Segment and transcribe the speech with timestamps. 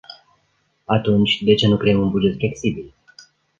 [0.85, 2.93] Atunci de ce nu creăm un buget flexibil?